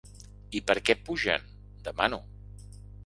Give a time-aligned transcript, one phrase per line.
[0.59, 1.45] I per què pugen?,
[1.89, 2.21] demano.